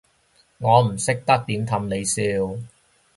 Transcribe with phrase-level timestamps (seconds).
[0.57, 2.59] 我唔識得點氹你笑